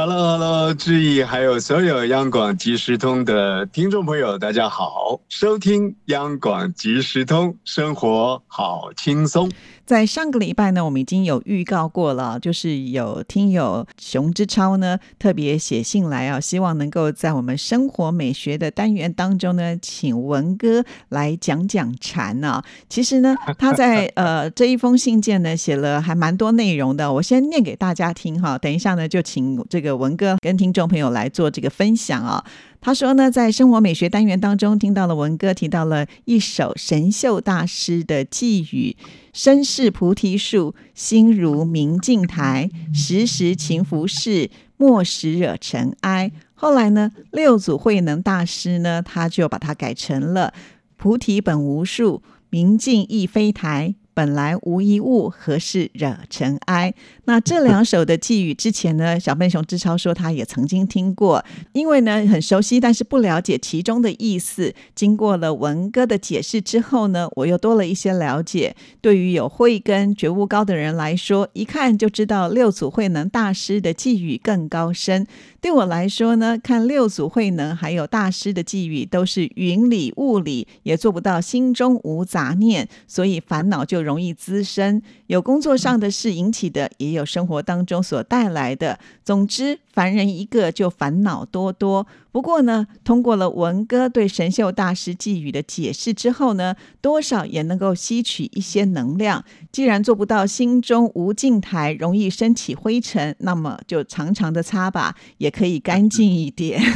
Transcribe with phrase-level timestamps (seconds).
[0.00, 9.50] Hello，Hello，志毅，还有所有央广即时通的听众朋友，大家好，收听央广即时通，生活好轻松。
[9.84, 22.64] 在上个礼拜呢，我们已经有预告过了，就是有听友熊之超呢特别写信来啊，希望能够在我们生活美学的单元当中呢，请文哥来讲讲禅啊。
[22.88, 28.56] 其实呢，他在 呃这一封信件呢写了还蛮多内容的，我先念给大家听哈。
[28.56, 32.44] 等一下呢，就请这个文哥跟听众朋友来做这个分享啊。
[32.80, 38.96] 他说呢，在生活美学单元当中听到了文哥提到了一首神秀大师的寄语。
[39.32, 46.32] 身是菩提树，心如明镜台，时时勤拂拭，莫使惹尘埃。
[46.54, 50.52] 后来呢，六祖慧能大师呢，他就把它改成了
[50.96, 53.94] 菩提本无树，明镜亦非台。
[54.12, 56.92] 本来无一物，何事惹尘埃？
[57.30, 64.74] 那这两首的寄语之前呢，小笨熊志超说他也曾经听过，因为呢很熟悉，但是不了解其中的意思。
[64.96, 68.74] 经过了文哥的解释之后呢，我又多了一些了解。
[69.00, 75.24] 对于有慧根、觉悟高的人来说，一看就知道六祖慧能大师的寄语更高深。
[75.60, 85.00] 对我来说呢，看六祖慧能还有大师的寄语，都是云里雾里，也做不到心中无杂念，所以烦恼就容易滋生。
[85.28, 88.98] 有工作上的事引起的，也有生活当中所带来的。
[89.24, 92.06] 总之，凡人一个就烦恼多多。
[92.32, 99.44] 不过呢，通过了文哥对神秀大师寄语的解释之后呢，多少也能够吸取一些能量。
[99.72, 106.80] 既然做不到心中无镜台，容易升起灰尘，那么就常常的擦吧，也可以干净一点。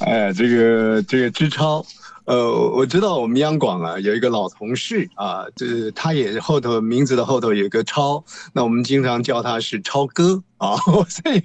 [0.00, 1.84] 哎，这个这个支超。
[2.26, 8.24] 呃，我知道我们央广啊有一个老同事啊，就是他也后头名字的后头有一个超，
[8.54, 10.74] 那我们经常叫他是超哥啊，
[11.06, 11.42] 所以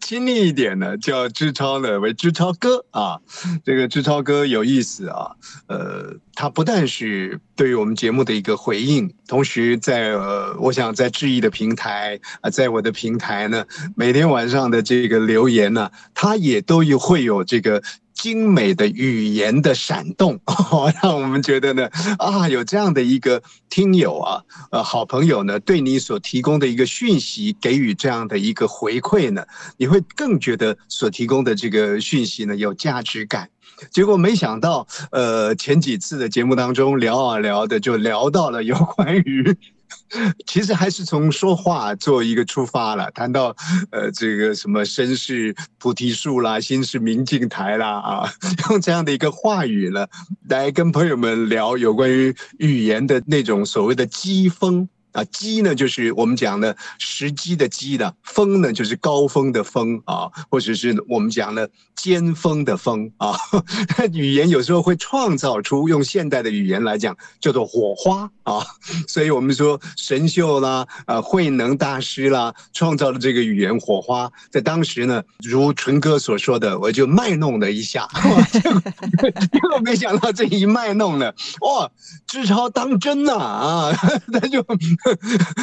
[0.00, 3.18] 亲昵一点呢叫志超呢为志超哥啊。
[3.64, 5.32] 这个志超哥有意思啊，
[5.66, 13.64] 呃，他不但是对于我们节目的一个回应，同时在呃，我想在志毅的平台啊，在我的平台呢，
[13.96, 17.82] 每天晚上的这个留言呢，他也都有会有这个。
[18.18, 20.38] 精美的语言的闪动，
[21.00, 23.40] 让我们觉得呢啊，有这样的一个
[23.70, 24.42] 听友啊，
[24.72, 29.46] 呃，好朋友呢，对你所提供的一个讯息给予这样的一个回馈呢，
[29.76, 33.48] 你会更觉得所提供的这个讯息呢有价值感。
[33.92, 39.56] 结果没想到，呃，前几次的节目当中聊啊聊的，就聊到了有关于。
[40.46, 43.54] 其实还是从说话做一个出发了，谈到
[43.90, 48.32] 呃这个什么身是菩提树啦，心是明镜台啦啊，
[48.70, 50.06] 用这样的一个话语呢，
[50.48, 54.88] 来跟朋友们聊有关于语言的那种所谓的机锋。
[55.12, 63.34] 啊，机呢就是我们讲的时机的机的，峰呢就是高峰的峰啊，或者是我们讲的尖峰的峰啊。
[64.12, 68.64] 语言有时候会创造出用现代的语言来讲叫做火花啊，
[69.08, 78.08] 所以我们说神秀啦，啊慧能大师啦，创造了这个语言火花，在当时呢，如纯哥所说的，我就卖弄了一下，
[78.52, 81.90] 结果没想到这一卖弄呢，哇，
[82.26, 83.92] 志超当真呐啊，
[84.32, 84.64] 他就。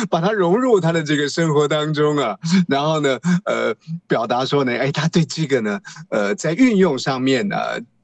[0.10, 2.38] 把它融入他的这个生活当中啊，
[2.68, 3.76] 然后呢，呃，
[4.08, 5.80] 表达说呢，哎，他对这个呢，
[6.10, 7.56] 呃，在运用上面呢。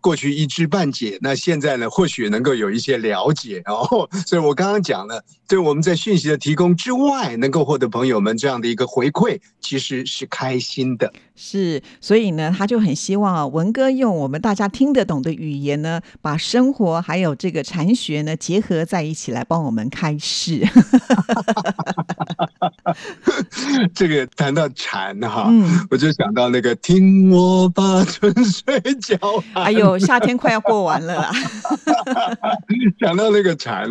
[0.03, 3.61] 过去一知半解，那现在呢，或许能够有一些了解。
[3.63, 11.11] 然后，所以我刚刚讲了，对我们在讯息的提供之外，能够获得朋友们这样的一个回馈，其实是开心的。
[11.35, 20.65] 是，所以呢，他就很希望啊，文哥用我们大家听得懂的语言呢，把生活还有这个禅学呢结合在一起，来帮我们开示。
[23.93, 25.51] 这个谈到禅哈，
[25.89, 29.17] 我就想到那个听我把春水浇。
[29.53, 29.99] 哎呦。
[29.99, 31.31] 夏天快要过完了啦，
[32.99, 33.89] 讲到那个禅，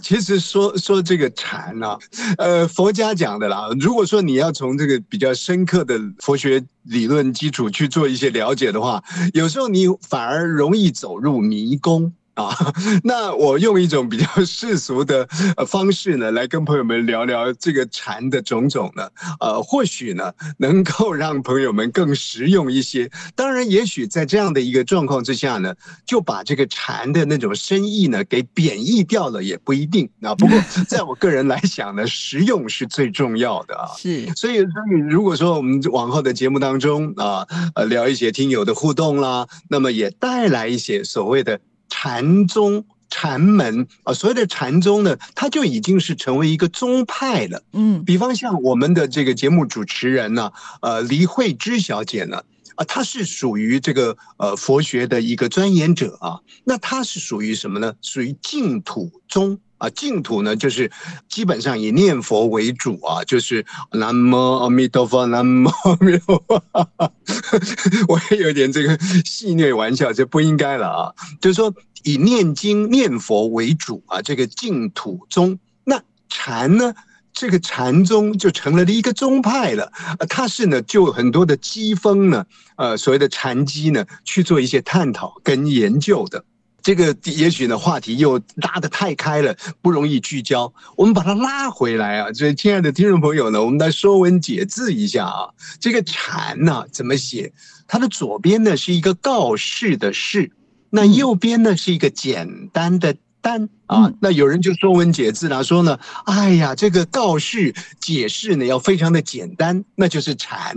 [0.00, 1.98] 其实说说这个禅呢，
[2.38, 3.68] 呃，佛家讲的啦。
[3.78, 9.02] 如果说你要从这个比较深刻的佛学理论基础去做一些了解的话，
[9.34, 12.12] 有时候你反而容易走入迷宫。
[12.34, 12.54] 啊，
[13.02, 19.08] 那我用一种比较世俗的呃方式呢，来跟朋友们聊聊这个禅的种种呢，
[19.40, 23.10] 呃，或许呢能够让朋友们更实用一些。
[23.34, 25.74] 当然，也许在这样的一个状况之下呢，
[26.06, 30.34] 就把这个禅的那种深意呢给贬义掉了，也不一定啊。
[30.36, 33.88] 不过，在我个人来讲呢，实用是最重要的啊。
[33.98, 41.60] 是，所以，所以如果说我们往后的节目当中啊，呃，聊一些听友的互动啦，那么也带来一些所谓的。
[41.90, 47.62] 禅宗、禅门啊，所谓的禅宗呢，它就已经是成为一个宗派了。
[47.72, 52.42] 嗯，比方像我们的这个节目主持人呢，呃，黎慧芝小姐呢，
[52.76, 56.38] 啊，她是属于这个呃佛学的一个钻研者啊。
[56.64, 57.94] 那她是属于什么呢？
[58.00, 59.58] 属于净土宗。
[59.80, 60.90] 啊，净土呢，就是
[61.26, 66.62] 基本上以念佛为主啊，就是南无阿弥陀佛，南无阿弥陀佛。
[68.06, 71.14] 我也有点这个戏谑玩笑，这不应该了啊。
[71.40, 71.74] 就是说
[72.04, 75.58] 以念经念佛为主啊，这个净土宗。
[75.84, 76.92] 那禅呢，
[77.32, 79.90] 这个禅宗就成了一个宗派了。
[80.28, 82.44] 它是呢，就很多的机锋呢，
[82.76, 86.44] 呃，所谓的禅机呢，去做一些探讨跟研究的。
[86.82, 90.72] 这个也许呢，话题又拉得太开了，不容易聚焦。
[90.96, 95.48] 我们把它拉回来啊，所以亲爱的听众朋友呢，我们来说文解字一下啊。
[95.78, 97.52] 这个禅呢，怎么写？
[97.86, 100.50] 它的左边呢是一个告示的示，
[100.90, 103.16] 那右边呢是一个简单的。
[103.42, 110.74] 单啊，那有人就说文解字啦，说呢，哎呀，这个告示解释呢要非常的简单，那就是禅。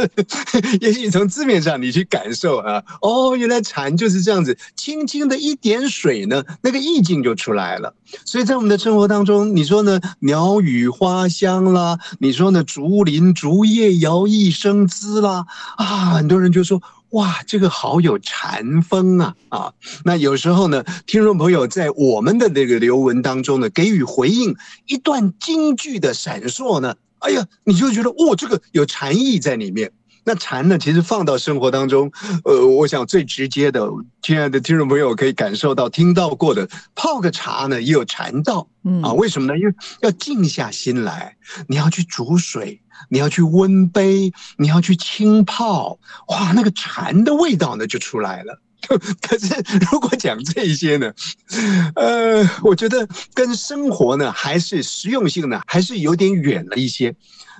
[0.80, 7.94] 也许从字面上你去感受啊，哦，原来禅就是这样子，轻轻的一点水呢，那个意境就出来了。
[8.24, 15.46] 所以在我们的生活当中，你说呢，鸟语花香啦，你说呢，竹林竹叶摇曳生姿啦，
[15.76, 16.82] 啊，很多人就说。
[17.10, 19.34] 哇，这个好有禅风啊！
[19.48, 19.72] 啊，
[20.04, 24.56] 那有时候呢，听众朋友在我们的那个留文当中呢，给予回应
[24.86, 29.92] 一段京剧的闪烁呢，哎呀，你就觉得哦，这个有禅意在里面。
[30.28, 32.10] 那禅呢，其实放到生活当中，
[32.44, 33.88] 呃，我想最直接的，
[34.22, 39.56] 亲爱的听众朋友可以感受到、听到过的，泡个茶呢也有禅道，嗯啊，为什么呢？
[39.56, 41.36] 因为要静下心来，
[41.68, 45.96] 你要去煮水，你要去温杯，你要去清泡，
[46.26, 48.60] 哇，那个禅的味道呢就出来了。
[49.20, 49.54] 可是
[49.90, 51.12] 如果讲这些呢，
[51.94, 57.14] 呃，我觉得跟生活呢还是实用性呢还是有点远了一些。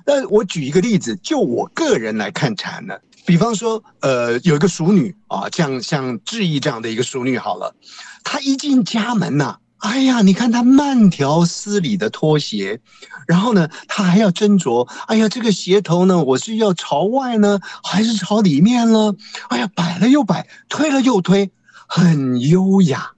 [0.05, 7.75] 那我举一个例子，就我个人来看禅呢，比方说，呃，有一个淑女啊，像像志毅这样的一个淑女，好了，
[8.23, 12.79] 她一进家门呐，哎呀，你看他慢条斯理的脱鞋，
[13.27, 19.13] 然后呢，他还要斟酌，哎呀，这个鞋头呢，我是要朝外呢，还是朝里面呢？
[19.49, 21.51] 哎呀，摆了又摆，推了又推，
[21.87, 23.11] 很优雅。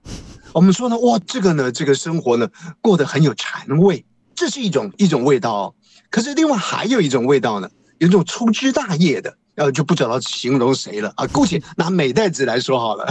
[0.52, 2.48] 我们说呢，哇，这个呢，这个生活呢，
[2.80, 4.04] 过得很有禅味，
[4.34, 5.54] 这是一种一种味道。
[5.54, 5.74] 哦
[6.10, 11.26] 可是另外还有一种味道呢，有一种粗枝大叶的，呃，就不知道形容谁了啊。
[11.28, 13.06] 姑且拿美代子来说好了，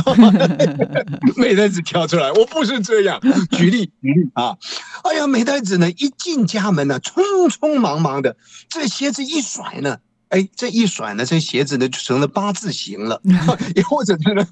[1.38, 3.20] 美代子跳出来，我不是这样
[3.52, 4.58] 举例举例啊。
[5.04, 8.36] 哎呀，美代子呢一进家门呢，匆匆忙忙的，
[8.70, 9.98] 这鞋子一甩呢，
[10.30, 13.22] 哎，这一甩呢，这鞋子呢就成了八字形了，
[13.76, 14.46] 也或者是呢，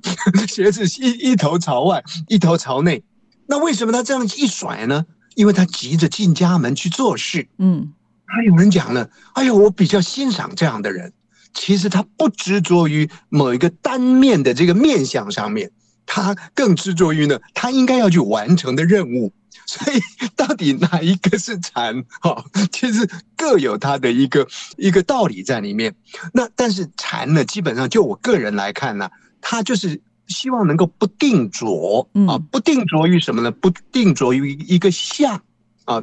[0.47, 3.03] 鞋子一一头朝外，一头朝内。
[3.47, 5.05] 那为什么他这样一甩呢？
[5.35, 7.93] 因为他急着进家门去做事，嗯。
[8.25, 11.13] 还有人讲呢，哎呀，我比较欣赏这样的人。
[11.53, 15.71] 其实他不执着于某一个单面的这个面相上面，
[16.05, 19.33] 他更执着于呢，他应该要去完成的任务。
[19.67, 19.99] 所以，
[20.37, 22.05] 到底哪一个是禅？
[22.21, 25.93] 哈，其实各有他的一个一个道理在里面。
[26.31, 29.09] 那但是禅呢，基本上就我个人来看呢，
[29.41, 33.51] 他就是希望能够不定着啊，不定着于什么呢？
[33.51, 35.41] 不定着于一个相
[35.83, 36.01] 啊。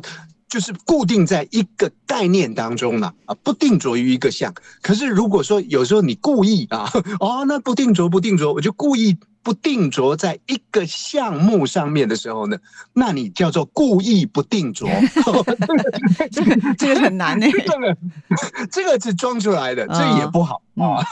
[0.54, 4.54] 就是固定在一个概念当中了啊，不定着于一个项。
[4.82, 12.56] 可是如果说有时候你故意啊， 哦，那不定着不定着，我就故意不定着在一个项目上面的时候呢，
[12.92, 14.86] 那你叫做故意不定着。
[16.30, 17.96] 这个这个很难呢， 这个
[18.70, 21.02] 这个是装出来的，这也不好啊。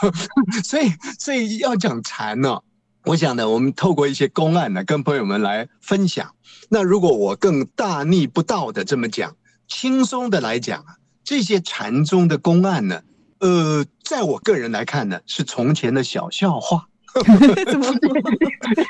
[0.63, 2.61] 所以所以要讲禅呢。
[3.05, 6.31] 我想呢，我们透过一些公案呢，跟朋友们来分享。
[6.69, 9.35] 那如果我更大逆不道的这么讲，
[9.67, 13.01] 轻松的来讲啊，这些禅宗的公案呢，
[13.39, 16.87] 呃，在我个人来看呢，是从前的小笑话。
[17.13, 17.93] 怎 么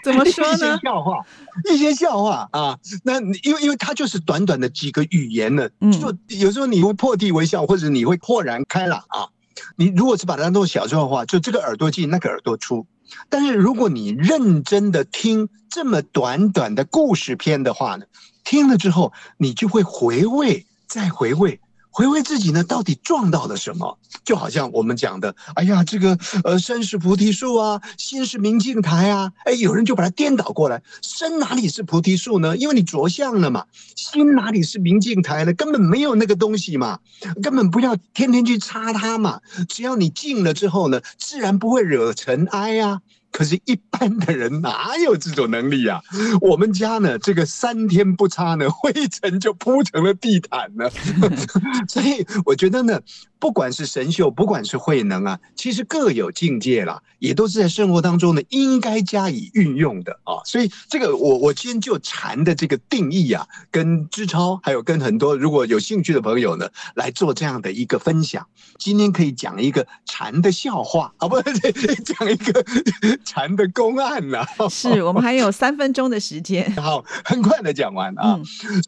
[0.04, 0.56] 怎么说呢？
[0.64, 1.26] 一些笑话，
[1.74, 2.78] 一些笑话啊。
[3.04, 9.28] 那因为因为它就是短短的几个语言呢，就有时候你会破涕为笑，或者你会豁然开朗啊。
[9.76, 12.86] 你如果是把它当做小说的话，就这个耳朵进，那个耳朵出。
[13.30, 18.06] 但是如果你认真的听这么短短的故事片的话呢，
[18.44, 21.60] 听了之后你就会回味，再回味。
[21.94, 24.00] 回味自己呢，到底撞到了什么？
[24.26, 32.58] 就好像我们讲的，哎呀，这个呃，身是菩提树啊，心是明镜台啊，哎，有人就把它颠倒过来，身哪里是菩提树呢？
[32.58, 35.54] 因为你着相了嘛，心哪里是明镜台呢？
[35.54, 36.98] 根本没有那个东西嘛，
[37.44, 43.02] 根本不要天天去擦它嘛，只要你静了之后呢，自然不会惹尘埃呀。
[43.34, 46.00] 可是，一般的人哪有这种能力啊？
[46.40, 50.90] 我们家呢，这个三天不擦呢，灰尘就铺成了地毯了。
[51.90, 53.02] 所以，我觉得呢。
[53.44, 60.40] 不管是神秀，不管是慧能啊，其实各有境界啦，也都是在生活当中呢应该加以运用的啊。
[60.46, 68.48] 所以这个我我今天就禅的这个定义啊，跟知超还有跟很多如果有兴趣的朋友呢来做这样的一个分享。
[68.80, 72.66] 今天可以讲一个禅的笑话啊，不讲一个
[73.26, 74.48] 禅的公案啊。
[74.70, 78.40] 是我们还有三分钟的时间， 好，很快的讲完啊。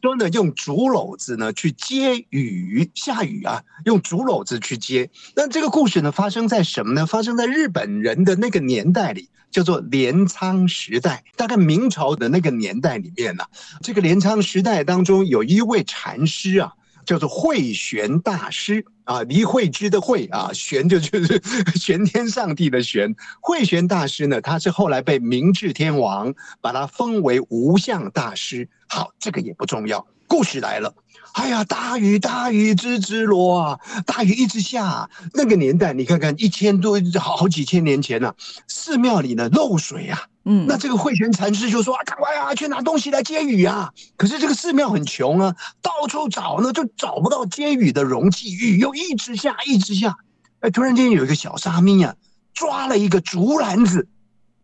[0.02, 4.45] 说呢，用竹篓子呢去接雨，下雨啊，用竹篓。
[4.46, 7.06] 子去接，那这个故事呢，发生在什么呢？
[7.06, 13.44] 发生在日本人的那个年代里，叫做镰仓时代，大概明朝的那个年代里面呢。
[13.82, 16.72] 这个镰仓时代当中，有一位禅师啊，
[17.06, 21.42] 叫做慧玄大师啊，离慧之的慧啊，玄就就是
[21.76, 23.16] 玄天上帝的玄。
[23.42, 28.70] 慧玄大师呢，他是后来被明治天皇把他封为无相大师。
[28.88, 30.94] 好，这个也不重要，故事来了。
[31.34, 35.10] 哎呀，大雨大雨吱吱落啊，大雨一直下。
[35.34, 38.34] 那个年代，你看看一千多好好几千年前呢，
[38.68, 40.22] 寺庙里呢漏水啊。
[40.46, 43.92] 嗯，那这个慧泉禅师就说啊，赶快啊，去拿东西来接雨啊。
[44.16, 50.16] 可是这个寺庙很穷啊，到处找呢，就找不到接雨的容器，雨又一直下，一直下。
[50.62, 52.16] 哎，突然间有一个小沙弥啊，
[52.54, 54.08] 抓了一个竹篮子。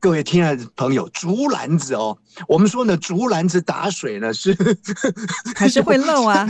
[0.02, 2.18] 各位亲爱的朋友，竹篮子哦，
[2.48, 4.58] 我们说呢，竹篮子打水呢是
[5.56, 6.50] 还是会漏啊，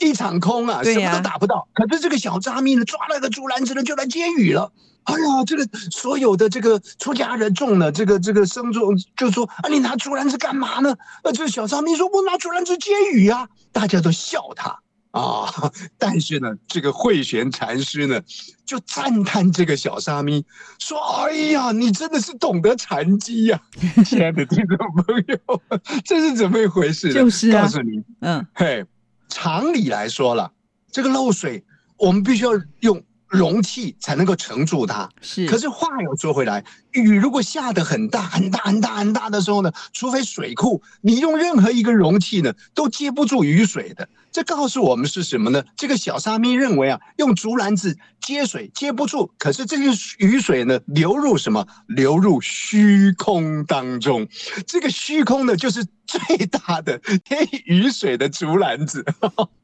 [0.00, 1.68] 一 一场空啊，什么都打不到。
[1.74, 4.72] 可是这个小渣咪呢，抓了个竹篮子呢，就来接雨了。
[5.02, 10.96] 哎呀，这个所有的这个出家人众呢，这个这个僧众就说啊，你拿竹篮子干嘛呢？
[11.24, 14.80] 呃，这个小渣咪说，我拿竹篮子接雨啊，大家都笑他。
[15.12, 15.72] 啊！
[15.96, 18.20] 但是呢，这个慧玄禅师呢，
[18.66, 20.44] 就赞叹这个小沙弥，
[20.78, 23.60] 说：“哎呀，你真的是懂得禅机呀，
[24.04, 25.62] 亲爱的听众朋友，
[26.04, 27.12] 这是怎么一回事？
[27.12, 28.84] 就是告诉你，嗯，嘿，
[29.28, 30.52] 常理来说了，
[30.90, 31.64] 这个漏水，
[31.96, 32.50] 我们必须要
[32.80, 33.02] 用。”
[33.32, 35.46] 容器才能够盛住它，是。
[35.46, 44.08] 可是话又说回来，雨如果下的很大很大很大很大的时候呢，除非水库，你用任何一个容器呢，都接不住雨水的。
[44.30, 45.62] 这告诉我们是什么呢？
[45.76, 51.66] 这个小沙弥认为啊，用竹篮子接水接不住，可是这个雨水呢，流入什么？
[51.86, 54.26] 流入虚空当中。
[54.66, 59.04] 这个虚空呢，就是最大的 接雨水的竹篮子。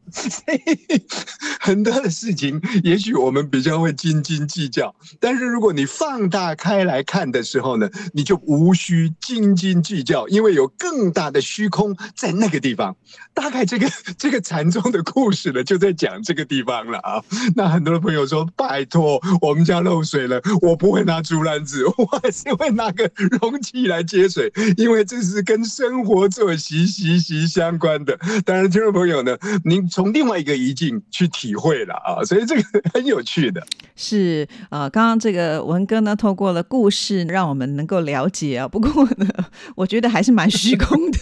[1.61, 12.95] 很多的事情，也许我们比较会斤斤计较，但是如果你放大开来看看的时候呢，你就无需斤斤计较，因为有更大的虚空在那个地方。
[13.35, 17.21] 大概这个 这个禅宗的故事呢，就在讲这个地方了啊。
[17.57, 23.11] 那很多的朋友说：“拜托，我们家漏水了，我不会拿竹篮子， 我还是会拿个
[23.41, 29.89] 容器来接水，因为这是跟生活作息息息相关的。”当然，听众朋友呢，您。
[29.89, 33.67] 从另外一个意境去体会了啊，所以这个很有趣的。
[33.97, 38.69] 是呃，刚刚这个文哥呢，透过了故事，是让我们能够了解啊。
[38.69, 39.27] 不过呢，
[39.77, 41.19] 我觉得还是蛮虚空的，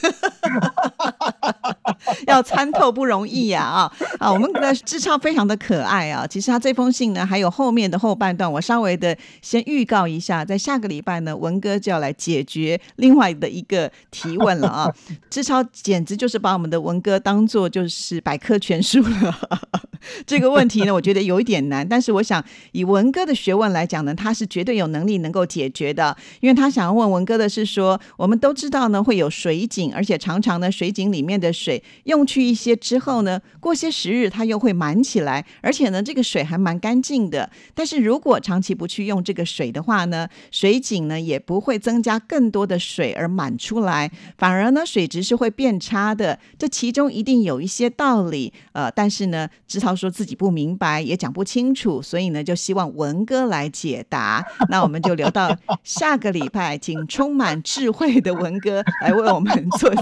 [2.26, 4.32] 要参透不容易呀啊啊！
[4.32, 6.26] 我们的志超非常的可爱啊。
[6.26, 14.92] 其实他这封信呢，还有后面的后半段，我稍微的先预告一下，在下个礼拜呢，文哥就要来解决另外的一个提问了啊。
[15.30, 18.56] 志超简直就是把我们的文哥当做就是百科。
[18.58, 19.60] 全书了，
[20.26, 21.86] 这个问题呢，我觉得有一点难。
[21.86, 26.16] 但是我想以文哥的学问来讲呢，他是绝对有能力能够解决的。
[26.40, 37.50] 因为他想要问文哥的是说，我们都知道呢会有水井，而且常常呢水井里面的水用去一些之后呢，过些时日它又会满起来，而且呢这个水还蛮干净的。
[37.74, 46.38] 但是如果长期不去用这个水的话呢，水井呢也不会增加更多的水而满出来，反而呢水质是会变差的。
[46.58, 48.52] 这其中一定有一些道理。
[48.72, 54.44] 呃，但是呢，志涛说自己不明白，也讲不清楚，所以呢，就希望文哥来解答。
[54.68, 59.92] 那我们就留到下个礼拜，请充满智慧的文哥来为我们做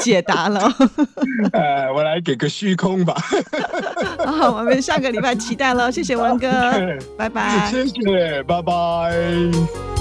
[0.00, 0.68] 解答了。
[1.52, 3.14] 呃，我来给个虚空吧。
[4.24, 6.50] 好， 我们下个礼拜期待喽，谢谢文哥，
[7.16, 7.70] 拜拜。
[7.70, 9.93] 谢谢，拜拜。